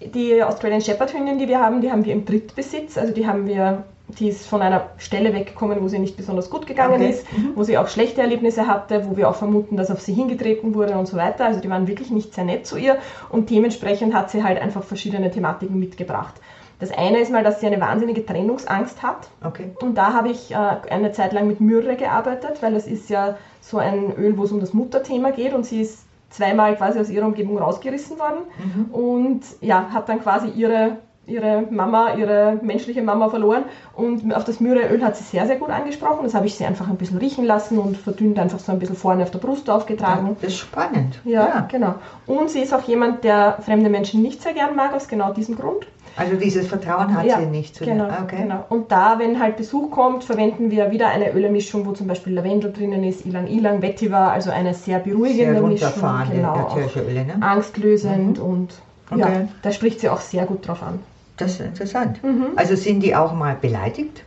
Die 0.01 0.43
Australian 0.43 0.81
Shepherd 0.81 1.13
Hündin, 1.15 1.39
die 1.39 1.49
wir 1.49 1.61
haben, 1.61 1.81
die 1.81 1.93
haben 1.93 2.05
wir 2.05 2.13
im 2.13 2.25
Drittbesitz. 2.25 2.97
Also 2.99 3.13
die 3.13 3.27
haben 3.27 3.47
wir, 3.47 3.85
die 4.19 4.29
ist 4.29 4.47
von 4.47 4.63
einer 4.63 4.91
Stelle 4.99 5.33
weggekommen, 5.35 5.81
wo 5.83 5.89
sie 5.89 5.99
nicht 5.99 6.17
besonders 6.17 6.51
gut 6.51 6.67
gegangen 6.67 6.95
Okay. 6.95 7.11
ist, 7.11 7.27
wo 7.55 7.63
sie 7.63 7.79
auch 7.79 7.89
schlechte 7.89 8.21
Erlebnisse 8.21 8.67
hatte, 8.67 9.07
wo 9.09 9.17
wir 9.17 9.29
auch 9.29 9.35
vermuten, 9.35 9.77
dass 9.77 9.91
auf 9.91 10.01
sie 10.01 10.13
hingetreten 10.15 10.75
wurde 10.75 10.97
und 10.99 11.07
so 11.07 11.17
weiter. 11.17 11.45
Also 11.45 11.61
die 11.61 11.71
waren 11.71 11.87
wirklich 11.87 12.11
nicht 12.11 12.35
sehr 12.35 12.45
nett 12.45 12.67
zu 12.67 12.77
ihr 12.77 12.97
und 13.29 13.51
dementsprechend 13.51 14.15
hat 14.15 14.31
sie 14.31 14.43
halt 14.43 14.61
einfach 14.61 14.83
verschiedene 14.83 15.31
Thematiken 15.31 15.79
mitgebracht. 15.79 16.35
Das 16.79 16.91
eine 16.93 17.19
ist 17.21 17.31
mal, 17.31 17.45
dass 17.45 17.61
sie 17.61 17.67
eine 17.67 17.81
wahnsinnige 17.81 18.25
Trennungsangst 18.25 19.03
hat. 19.03 19.29
Okay. 19.45 19.71
Und 19.83 19.97
da 19.99 20.15
habe 20.15 20.31
ich 20.31 20.51
äh, 20.51 20.57
eine 20.91 21.13
Zeit 21.13 21.33
lang 21.35 21.47
mit 21.47 21.61
Myrrhe 21.61 21.97
gearbeitet, 21.97 22.63
weil 22.63 22.73
das 22.73 22.87
ist 22.87 23.11
ja 23.11 23.37
so 23.61 23.77
ein 23.79 24.15
Öl, 24.17 24.39
wo 24.39 24.45
es 24.45 24.53
um 24.53 24.61
das 24.61 24.73
Mutterthema 24.73 25.31
geht 25.31 25.53
und 25.53 25.67
sie 25.67 25.83
ist 25.83 26.07
zweimal 26.31 26.77
quasi 26.77 26.99
aus 26.99 27.11
ihrer 27.11 27.27
Umgebung 27.27 27.59
rausgerissen 27.59 28.19
worden 28.19 28.39
Mhm. 28.59 28.95
und 28.95 29.41
ja, 29.61 29.91
hat 29.93 30.09
dann 30.09 30.23
quasi 30.23 30.49
ihre, 30.49 30.97
ihre 31.27 31.63
Mama, 31.71 32.15
ihre 32.15 32.59
menschliche 32.63 33.03
Mama 33.03 33.29
verloren 33.29 33.65
und 33.95 34.35
auf 34.35 34.45
das 34.45 34.61
Myrrheöl 34.61 35.03
hat 35.05 35.17
sie 35.17 35.25
sehr, 35.25 35.47
sehr 35.47 35.57
gut 35.57 35.71
angesprochen. 35.71 36.21
Das 36.25 36.35
habe 36.35 36.47
ich 36.47 36.57
sie 36.57 36.65
einfach 36.65 36.89
ein 36.89 36.97
bisschen 36.97 37.19
riechen 37.19 37.45
lassen 37.45 37.79
und 37.79 37.97
verdünnt 37.97 38.39
einfach 38.39 38.59
so 38.59 38.73
ein 38.73 38.79
bisschen 38.79 38.97
vorne 38.97 39.23
auf 39.23 39.31
der 39.31 39.39
Brust 39.39 39.71
aufgetragen. 39.71 40.37
Das 40.41 40.51
ist 40.53 40.59
spannend. 40.59 41.21
Ja, 41.25 41.69
genau. 41.71 41.95
Und 42.27 42.51
sie 42.51 42.61
ist 42.61 42.75
auch 42.75 42.83
jemand, 42.83 43.23
der 43.25 43.59
fremde 43.61 43.91
Menschen 43.91 44.23
nicht 44.23 44.43
sehr 44.43 44.55
gern 44.55 44.75
mag, 44.75 44.93
aus 44.95 45.09
genau 45.09 45.33
diesem 45.33 45.57
Grund. 45.57 45.87
Also 46.17 46.35
dieses 46.35 46.67
Vertrauen 46.67 47.17
hat 47.17 47.25
Ja, 47.25 47.39
sie 47.39 47.47
nicht 47.47 47.77
zu 47.77 47.85
Genau, 47.85 48.07
dir. 48.07 48.19
Okay. 48.25 48.43
genau. 48.43 48.65
Und 48.69 48.91
da, 48.91 49.19
wenn 49.19 49.39
halt 49.39 49.57
Besuch 49.57 49.91
kommt, 49.93 50.25
verwenden 50.25 50.71
wir 50.71 50.91
wieder 50.91 51.09
eine 51.09 51.33
Ölemischung, 51.33 51.87
wo 51.87 51.93
zum 51.93 52.09
Beispiel 52.09 52.35
Lavendel 52.35 52.73
drinnen 52.73 53.05
ist, 53.05 53.25
Ilang 53.25 53.47
Ilang, 53.47 53.81
Vetiver, 53.81 54.33
also 54.33 54.51
eine 54.51 54.75
sehr 54.75 54.99
beruhigende 54.99 55.61
Sehr 55.61 55.63
Mischung. 55.63 56.03
Genau, 56.33 56.67
ätherische 56.69 57.01
Öle, 57.03 57.25
ne? 57.25 57.35
angstlösend 57.41 58.41
und 58.41 58.75
ja, 59.17 59.27
Okay. 59.27 59.49
da 59.63 59.73
spricht 59.73 60.01
sie 60.01 60.09
auch 60.09 60.21
sehr 60.21 60.47
gut 60.47 60.67
drauf 60.67 60.83
an. 60.83 61.01
Das 61.37 61.53
ist 61.53 61.61
interessant. 61.61 62.23
Mhm. 62.23 62.49
Also 62.57 62.77
sind 62.77 63.01
die 63.01 63.15
auch 63.17 63.33
mal 63.33 63.57
beleidigt? 63.61 64.25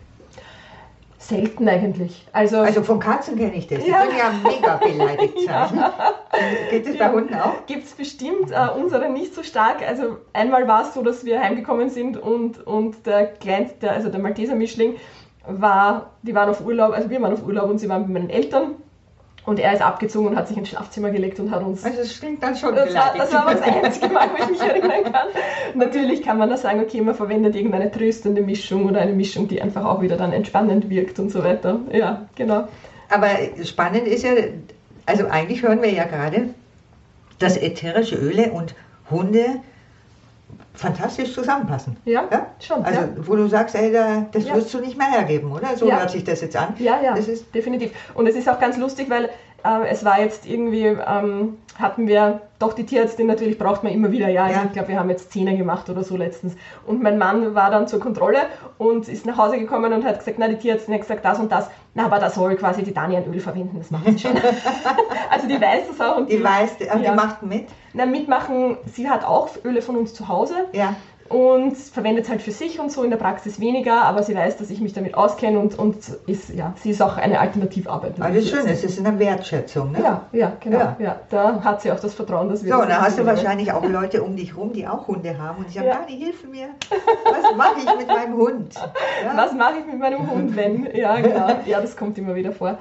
Selten 1.20 1.70
eigentlich. 1.70 2.26
Also, 2.34 2.58
Also 2.58 2.84
von 2.84 3.00
Katzen 3.00 3.38
kenne 3.38 3.56
ich 3.56 3.68
das. 3.68 3.80
Die 3.82 3.90
Ja. 3.90 4.00
können 4.02 4.18
ja 4.18 4.34
mega 4.50 4.76
beleidigt 4.84 5.36
sein. 5.46 5.86
Geht 6.70 6.86
das 6.86 6.98
bei 6.98 7.06
Ja. 7.06 7.12
Hunden 7.14 7.34
auch? 7.36 7.66
gibt 7.66 7.86
es 7.86 7.92
bestimmt, 7.94 8.52
äh, 8.52 8.68
unsere 8.78 9.10
nicht 9.10 9.34
so 9.34 9.42
stark. 9.42 9.78
Also 9.88 10.18
einmal 10.34 10.68
war 10.68 10.82
es 10.82 10.94
so, 10.94 11.02
dass 11.02 11.24
wir 11.24 11.40
heimgekommen 11.42 11.90
sind 11.90 12.18
und, 12.18 12.66
und 12.68 13.06
der 13.06 13.28
kleinste, 13.28 13.90
also 13.90 14.10
der 14.10 14.20
Malteser 14.20 14.56
Mischling, 14.56 14.96
war, 15.48 16.12
die 16.24 16.36
waren 16.36 16.50
auf 16.50 16.66
Urlaub, 16.66 16.92
also 16.94 17.10
wir 17.10 17.22
waren 17.22 17.34
auf 17.34 17.46
Urlaub 17.46 17.70
und 17.70 17.78
sie 17.78 17.88
waren 17.88 18.02
mit 18.04 18.12
meinen 18.12 18.30
Eltern 18.30 18.76
und 19.46 19.60
er 19.60 19.74
ist 19.74 19.82
abgezogen 19.82 20.28
und 20.28 20.36
hat 20.36 20.48
sich 20.48 20.58
ins 20.58 20.70
Schlafzimmer 20.70 21.12
gelegt 21.12 21.40
und 21.40 21.52
hat 21.52 21.64
uns 21.64 21.84
Also 21.84 22.00
es 22.00 22.20
klingt 22.20 22.42
dann 22.42 22.56
schon 22.56 22.76
Das 22.76 22.94
war, 22.94 23.14
das 23.18 23.34
war 23.34 23.42
aber 23.42 23.56
das 23.56 23.64
einzige 23.64 24.08
Mal, 24.08 24.30
wo 24.30 24.44
ich 24.44 24.50
mich 24.52 24.62
erinnern 24.62 25.04
kann. 25.12 25.28
Natürlich 25.74 26.22
kann 26.22 26.38
man 26.38 26.50
da 26.50 26.58
sagen, 26.58 26.80
okay, 26.80 27.02
man 27.02 27.16
verwendet 27.16 27.56
irgendeine 27.56 27.92
tröstende 27.92 28.42
Mischung 28.42 28.86
oder 28.86 29.02
eine 29.02 29.14
Mischung, 29.14 29.48
die 29.48 29.62
einfach 29.62 29.84
auch 29.86 30.02
wieder 30.02 30.16
dann 30.16 30.32
entspannend 30.32 30.90
wirkt 30.90 31.20
und 31.20 31.30
so 31.30 31.44
weiter. 31.44 31.80
Ja, 31.92 32.28
genau. 32.36 32.68
Aber 33.10 33.30
spannend 33.64 34.08
ist 34.08 34.24
ja, 34.24 34.32
also 35.06 35.28
eigentlich 35.28 35.62
hören 35.62 35.82
wir 35.82 35.92
ja 35.92 36.06
gerade, 36.06 36.50
dass 37.40 37.58
ätherische 37.58 38.16
Öle 38.16 38.52
und 38.52 38.76
Hunde 39.12 39.62
fantastisch 40.74 41.34
zusammenpassen. 41.34 41.98
Ja, 42.06 42.24
Ja? 42.32 42.48
schon. 42.60 42.84
Also 42.84 43.00
ja. 43.02 43.08
wo 43.18 43.36
du 43.36 43.48
sagst, 43.48 43.76
ey, 43.76 43.92
da, 43.92 44.26
das 44.32 44.46
Ja. 44.46 44.56
wirst 44.56 44.74
du 44.74 44.80
nicht 44.80 44.98
mehr 44.98 45.08
hergeben, 45.12 45.52
oder? 45.52 45.76
So 45.78 45.92
hört 45.92 46.10
sich 46.10 46.24
das 46.24 46.42
jetzt 46.42 46.56
an. 46.56 46.74
Ja, 46.80 47.00
ja, 47.02 47.16
Das 47.16 47.28
ist 47.28 47.54
definitiv. 47.54 47.92
Und 48.16 48.28
es 48.28 48.36
ist 48.36 48.50
auch 48.50 48.60
ganz 48.60 48.78
lustig, 48.78 49.10
weil 49.10 49.30
äh, 49.64 49.88
es 49.90 50.04
war 50.06 50.20
jetzt 50.20 50.46
irgendwie, 50.46 50.86
ähm, 50.86 51.58
hatten 51.80 52.08
wir 52.08 52.42
doch 52.60 52.74
die 52.74 52.86
Tierärztin 52.86 53.28
natürlich 53.28 53.58
braucht 53.58 53.84
man 53.84 53.92
immer 53.92 54.12
wieder, 54.12 54.30
ja, 54.30 54.44
also 54.46 54.60
Ja. 54.60 54.66
ich 54.66 54.72
glaube, 54.74 54.90
wir 54.90 55.00
haben 55.00 55.10
jetzt 55.10 55.32
Zähne 55.34 55.58
gemacht 55.58 55.90
oder 55.90 56.04
so 56.04 56.16
letztens. 56.16 56.56
Und 56.86 57.02
mein 57.04 57.18
Mann 57.18 57.56
war 57.56 57.70
dann 57.72 57.88
zur 57.88 58.00
Kontrolle 58.00 58.40
und 58.78 59.08
ist 59.10 59.26
nach 59.26 59.38
Hause 59.38 59.58
gekommen 59.58 59.92
und 59.92 60.06
hat 60.06 60.20
gesagt, 60.20 60.38
na, 60.40 60.48
die 60.48 60.58
Tierärztin 60.58 60.94
hat 60.94 61.02
gesagt 61.02 61.26
das 61.26 61.40
und 61.40 61.52
das. 61.52 61.70
Na, 61.96 62.06
aber 62.06 62.20
da 62.20 62.30
soll 62.30 62.56
quasi 62.56 62.84
die 62.84 62.94
Dani 62.94 63.18
ein 63.18 63.26
Öl 63.32 63.40
verwenden, 63.40 63.78
das 63.78 63.92
macht 63.92 64.06
sie 64.06 64.18
schon. 64.20 64.32
also 65.30 65.48
die 65.48 65.60
weiß 65.60 65.88
das 65.90 66.02
auch 66.08 66.18
und 66.18 66.30
Die 66.32 66.44
weiß, 66.44 66.80
äh, 66.80 66.98
die 67.00 67.04
Ja. 67.04 67.14
macht 67.16 67.44
mit. 67.44 67.68
na, 67.94 68.06
mitmachen, 68.06 68.78
sie 68.86 69.10
hat 69.10 69.26
auch 69.26 69.50
Öle 69.66 69.82
von 69.82 69.96
uns 69.98 70.14
zu 70.14 70.28
Hause 70.28 70.54
Ja. 70.74 70.96
Und 71.30 71.76
verwendet 71.78 72.26
es 72.26 72.30
halt 72.30 72.42
für 72.42 72.52
sich 72.52 72.80
und 72.80 72.92
so 72.92 73.04
in 73.04 73.10
der 73.10 73.18
Praxis 73.18 73.60
weniger, 73.60 74.04
aber 74.04 74.24
sie 74.24 74.36
weiß, 74.36 74.58
dass 74.58 74.70
ich 74.70 74.82
mich 74.82 74.94
damit 74.94 75.16
auskenne 75.16 75.58
und, 75.58 75.80
und 75.80 75.96
ist, 76.28 76.50
ja, 76.50 76.74
sie 76.82 76.92
ist 76.92 77.02
auch 77.02 77.18
eine 77.18 77.40
Alternativarbeit. 77.40 78.14
Das 78.18 78.36
ist 78.36 78.50
schön, 78.50 78.68
es 78.68 78.84
ist 78.84 79.00
eine 79.00 79.18
Wertschätzung. 79.18 79.92
Ne? 79.94 80.00
Ja, 80.04 80.22
ja, 80.32 80.52
genau. 80.60 80.78
Ja. 80.80 80.96
Ja. 81.00 81.20
da 81.30 81.64
hat 81.64 81.82
sie 81.82 81.92
auch 81.92 82.00
das 82.00 82.14
Vertrauen, 82.14 82.50
dass 82.50 82.64
wir 82.64 82.74
So, 82.74 82.80
das 82.80 82.88
dann 82.90 83.02
hast 83.02 83.20
du 83.20 83.26
wahrscheinlich 83.26 83.72
auch 83.72 83.84
Leute 83.84 84.22
um 84.22 84.36
dich 84.36 84.56
rum, 84.56 84.74
die 84.74 84.88
auch 84.88 85.08
Hunde 85.08 85.38
haben 85.38 85.60
und 85.60 85.70
die 85.70 85.74
sagen, 85.74 85.88
Ja. 85.88 86.00
Dani, 86.00 86.18
hilf 86.18 86.48
mir. 86.48 86.68
Was 86.90 87.56
mache 87.58 87.76
ich 87.80 87.98
mit 87.98 88.08
meinem 88.08 88.36
Hund? 88.36 88.76
Ja. 88.76 89.36
Was 89.36 89.54
mache 89.54 89.76
ich 89.80 89.86
mit 89.86 90.00
meinem 90.00 90.30
Hund, 90.30 90.56
wenn? 90.56 90.88
Ja, 90.94 91.20
genau. 91.20 91.48
Ja, 91.66 91.82
das 91.82 91.96
kommt 91.96 92.18
immer 92.18 92.36
wieder 92.36 92.52
vor. 92.52 92.78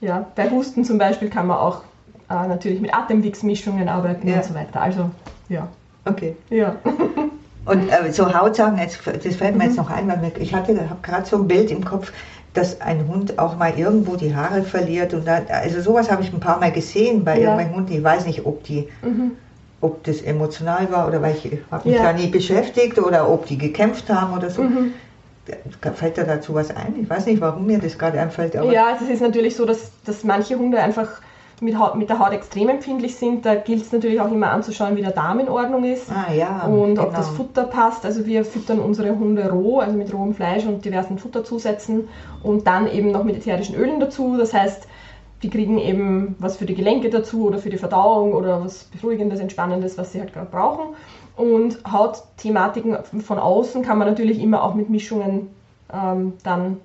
Ja, 0.00 0.26
bei 0.34 0.48
Husten 0.48 0.84
zum 0.84 0.96
Beispiel 0.98 1.28
kann 1.28 1.46
man 1.46 1.58
auch 1.58 1.82
äh, 2.30 2.46
natürlich 2.46 2.80
mit 2.80 2.94
Atemwegsmischungen 2.94 3.88
arbeiten 3.88 4.32
und 4.32 4.44
so 4.44 4.54
weiter. 4.54 4.80
Also, 4.80 5.10
ja. 5.48 5.68
Okay. 6.06 6.36
Ja. 6.48 6.76
Und 7.70 7.88
äh, 7.88 8.10
so 8.12 8.34
Hautsagen, 8.34 8.78
jetzt, 8.78 8.98
das 9.06 9.36
fällt 9.36 9.56
mir 9.56 9.64
jetzt 9.64 9.76
Mhm. 9.76 9.84
noch 9.84 9.90
ein, 9.90 10.08
weil 10.08 10.32
ich 10.40 10.52
hatte 10.54 10.74
habe 10.90 11.00
gerade 11.02 11.24
so 11.26 11.36
ein 11.36 11.46
Bild 11.46 11.70
im 11.70 11.84
Kopf, 11.84 12.12
dass 12.52 12.80
ein 12.80 13.06
Hund 13.06 13.38
auch 13.38 13.56
mal 13.56 13.72
irgendwo 13.78 14.16
die 14.16 14.34
Haare 14.34 14.62
verliert. 14.64 15.14
Und 15.14 15.24
da, 15.26 15.40
also 15.48 15.80
sowas 15.80 16.10
habe 16.10 16.22
ich 16.22 16.32
ein 16.32 16.40
paar 16.40 16.58
Mal 16.58 16.72
gesehen 16.72 17.22
bei 17.24 17.34
Ja. 17.36 17.42
irgendwelchen 17.42 17.74
Hunden. 17.76 17.92
Ich 17.92 18.02
weiß 18.02 18.26
nicht, 18.26 18.44
ob 18.44 18.64
die 18.64 18.88
Mhm. 19.02 19.32
ob 19.82 20.04
das 20.04 20.20
emotional 20.20 20.90
war 20.92 21.06
oder 21.08 21.22
weil 21.22 21.34
ich 21.42 21.50
habe 21.70 21.88
mich 21.88 21.96
Ja. 21.96 22.02
da 22.02 22.12
nie 22.12 22.26
beschäftigt 22.26 22.98
oder 22.98 23.30
ob 23.30 23.46
die 23.46 23.56
gekämpft 23.56 24.10
haben 24.10 24.36
oder 24.36 24.50
so. 24.50 24.62
Mhm. 24.62 24.92
Fällt 25.94 26.18
da 26.18 26.24
dazu 26.24 26.54
was 26.54 26.70
ein? 26.76 26.94
Ich 27.02 27.08
weiß 27.08 27.24
nicht, 27.26 27.40
warum 27.40 27.66
mir 27.66 27.78
das 27.78 27.96
gerade 27.96 28.20
einfällt. 28.20 28.56
Aber 28.56 28.70
Ja, 28.72 28.98
es 29.00 29.08
ist 29.08 29.22
natürlich 29.22 29.56
so, 29.56 29.64
dass, 29.64 29.92
dass 30.04 30.22
manche 30.22 30.58
Hunde 30.58 30.78
einfach 30.82 31.08
mit, 31.60 31.78
Haut, 31.78 31.96
mit 31.96 32.08
der 32.08 32.18
Haut 32.18 32.32
extrem 32.32 32.68
empfindlich 32.68 33.16
sind. 33.16 33.44
Da 33.44 33.54
gilt 33.54 33.82
es 33.82 33.92
natürlich 33.92 34.20
auch 34.20 34.30
immer 34.30 34.50
anzuschauen, 34.50 34.96
wie 34.96 35.02
der 35.02 35.12
Darm 35.12 35.40
in 35.40 35.48
Ordnung 35.48 35.84
ist. 35.84 36.10
Ah 36.10 36.32
ja. 36.32 36.66
und 36.66 36.98
ob 36.98 37.06
genau. 37.06 37.16
das 37.16 37.28
Futter 37.28 37.64
passt. 37.64 38.04
Also 38.04 38.26
wir 38.26 38.44
füttern 38.44 38.80
unsere 38.80 39.18
Hunde 39.18 39.50
roh, 39.50 39.80
also 39.80 39.96
mit 39.96 40.12
rohem 40.12 40.34
Fleisch 40.34 40.66
und 40.66 40.84
diversen 40.84 41.18
Futterzusätzen 41.18 42.08
und 42.42 42.66
dann 42.66 42.90
eben 42.90 43.10
noch 43.10 43.24
mit 43.24 43.36
ätherischen 43.36 43.74
Ölen 43.74 44.00
dazu. 44.00 44.36
Das 44.38 44.54
heißt, 44.54 44.86
die 45.42 45.50
kriegen 45.50 45.78
eben 45.78 46.36
was 46.38 46.56
für 46.56 46.66
die 46.66 46.74
Gelenke 46.74 47.10
dazu 47.10 47.46
oder 47.46 47.58
für 47.58 47.70
die 47.70 47.78
Verdauung 47.78 48.34
oder 48.34 48.62
was 48.64 48.84
Beruhigendes, 48.84 49.40
Entspannendes, 49.40 49.96
was 49.96 50.12
sie 50.12 50.20
halt 50.20 50.32
gerade 50.32 50.50
brauchen. 50.50 50.94
Und 51.36 51.78
Hautthematiken 51.90 52.98
von 53.22 53.38
außen 53.38 53.82
kann 53.82 53.98
man 53.98 54.08
natürlich 54.08 54.42
immer 54.42 54.62
auch 54.62 54.74
mit 54.74 54.90
Mischungen 54.90 55.48
ähm, 55.92 56.34
dann 56.42 56.78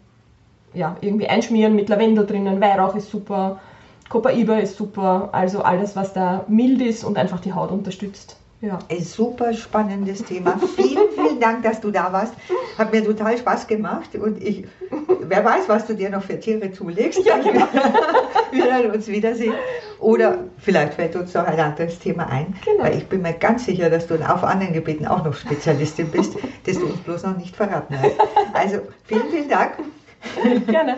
ja, 0.73 0.95
irgendwie 1.01 1.27
einschmieren 1.27 1.75
mit 1.75 1.89
Lavendel 1.89 2.25
drinnen, 2.25 2.61
Weihrauch 2.61 2.95
ist 2.95 3.09
super, 3.09 3.59
Copaiba 4.09 4.57
ist 4.57 4.77
super, 4.77 5.29
also 5.31 5.61
alles, 5.61 5.95
was 5.95 6.13
da 6.13 6.45
mild 6.47 6.81
ist 6.81 7.03
und 7.03 7.17
einfach 7.17 7.39
die 7.39 7.53
Haut 7.53 7.71
unterstützt. 7.71 8.37
Ja. 8.61 8.79
Ein 8.89 9.03
super 9.03 9.53
spannendes 9.53 10.23
Thema. 10.23 10.57
Vielen, 10.75 11.09
vielen 11.13 11.39
Dank, 11.39 11.63
dass 11.63 11.81
du 11.81 11.91
da 11.91 12.11
warst. 12.13 12.33
Hat 12.77 12.91
mir 12.91 13.03
total 13.03 13.37
Spaß 13.37 13.67
gemacht 13.67 14.15
und 14.15 14.41
ich, 14.41 14.65
wer 15.21 15.43
weiß, 15.43 15.67
was 15.67 15.85
du 15.85 15.93
dir 15.93 16.09
noch 16.09 16.23
für 16.23 16.39
Tiere 16.39 16.71
zulegst. 16.71 17.23
Ja, 17.25 17.37
genau. 17.37 17.67
Wir 18.51 18.63
werden 18.65 18.91
uns 18.91 19.07
wiedersehen. 19.07 19.53
Oder 19.99 20.37
vielleicht 20.57 20.93
fällt 20.93 21.15
uns 21.15 21.33
noch 21.33 21.45
ein 21.45 21.59
anderes 21.59 21.99
Thema 21.99 22.27
ein, 22.27 22.55
Genau. 22.63 22.83
weil 22.83 22.97
ich 22.97 23.07
bin 23.07 23.21
mir 23.21 23.33
ganz 23.33 23.65
sicher, 23.65 23.89
dass 23.89 24.07
du 24.07 24.15
auf 24.15 24.43
anderen 24.43 24.73
Gebieten 24.73 25.05
auch 25.05 25.23
noch 25.25 25.33
Spezialistin 25.35 26.09
bist, 26.09 26.33
das 26.65 26.77
du 26.77 26.85
uns 26.85 26.97
bloß 26.99 27.23
noch 27.23 27.37
nicht 27.37 27.55
verraten 27.55 27.95
hast. 27.99 28.15
Also 28.53 28.79
vielen, 29.05 29.29
vielen 29.29 29.49
Dank. 29.49 29.73
Gerne. 30.67 30.97